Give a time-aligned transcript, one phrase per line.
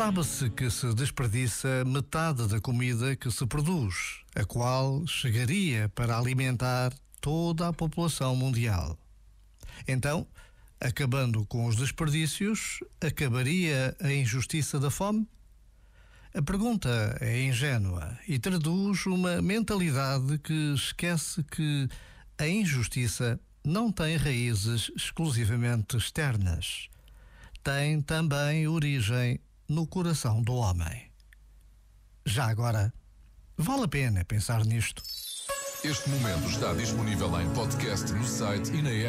[0.00, 6.90] Sabe-se que se desperdiça metade da comida que se produz, a qual chegaria para alimentar
[7.20, 8.98] toda a população mundial.
[9.86, 10.26] Então,
[10.80, 15.28] acabando com os desperdícios, acabaria a injustiça da fome?
[16.32, 21.86] A pergunta é ingênua e traduz uma mentalidade que esquece que
[22.38, 26.88] a injustiça não tem raízes exclusivamente externas.
[27.62, 29.38] Tem também origem
[29.70, 31.12] no coração do homem.
[32.26, 32.92] Já agora,
[33.56, 35.00] vale a pena pensar nisto.
[35.84, 39.08] Este momento está disponível em podcast no site e na app.